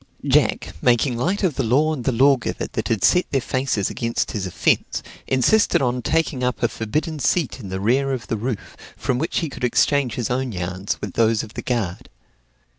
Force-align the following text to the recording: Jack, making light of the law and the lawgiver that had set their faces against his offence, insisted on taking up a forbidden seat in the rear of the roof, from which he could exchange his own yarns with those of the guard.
Jack, 0.25 0.73
making 0.81 1.15
light 1.15 1.43
of 1.43 1.57
the 1.57 1.63
law 1.63 1.93
and 1.93 2.05
the 2.05 2.11
lawgiver 2.11 2.65
that 2.65 2.87
had 2.87 3.03
set 3.03 3.29
their 3.29 3.39
faces 3.39 3.91
against 3.91 4.31
his 4.31 4.47
offence, 4.47 5.03
insisted 5.27 5.79
on 5.79 6.01
taking 6.01 6.43
up 6.43 6.63
a 6.63 6.67
forbidden 6.67 7.19
seat 7.19 7.59
in 7.59 7.69
the 7.69 7.79
rear 7.79 8.11
of 8.11 8.25
the 8.25 8.35
roof, 8.37 8.75
from 8.97 9.19
which 9.19 9.41
he 9.41 9.47
could 9.47 9.63
exchange 9.63 10.15
his 10.15 10.31
own 10.31 10.51
yarns 10.53 10.99
with 11.01 11.13
those 11.13 11.43
of 11.43 11.53
the 11.53 11.61
guard. 11.61 12.09